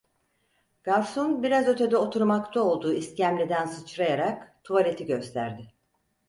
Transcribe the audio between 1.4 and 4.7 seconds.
biraz ötede oturmakta olduğu iskemleden sıçrayarak